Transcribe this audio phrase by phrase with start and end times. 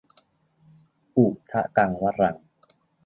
[1.17, 2.37] อุทะกังวะรัง